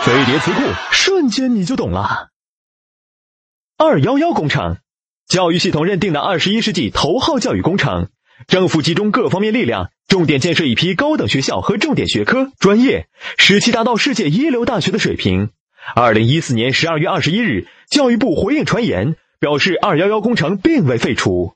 [0.00, 0.60] 飞碟词库
[0.90, 2.28] 瞬间你就懂了。
[3.76, 4.78] 二幺幺工程
[5.28, 8.08] 教育系统认定的二十一世纪头号教育工程
[8.46, 15.50] 政府集中各方面力量重点建设一批高等学校和重点学科专业使其达到世界一流大学的水平。
[15.94, 21.54] 二零一四年十二月二十一日教育部回应传言表示二幺幺工程并未废除。